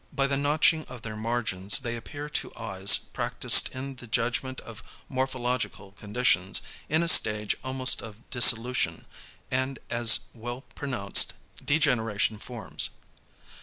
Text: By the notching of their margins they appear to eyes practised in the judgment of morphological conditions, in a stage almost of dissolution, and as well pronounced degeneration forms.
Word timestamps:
By 0.11 0.25
the 0.25 0.35
notching 0.35 0.83
of 0.85 1.03
their 1.03 1.15
margins 1.15 1.77
they 1.77 1.95
appear 1.95 2.27
to 2.27 2.51
eyes 2.55 2.97
practised 2.97 3.69
in 3.71 3.97
the 3.97 4.07
judgment 4.07 4.59
of 4.61 4.81
morphological 5.07 5.91
conditions, 5.91 6.63
in 6.89 7.03
a 7.03 7.07
stage 7.07 7.55
almost 7.63 8.01
of 8.01 8.27
dissolution, 8.31 9.05
and 9.51 9.77
as 9.91 10.21
well 10.33 10.61
pronounced 10.73 11.33
degeneration 11.63 12.39
forms. 12.39 12.89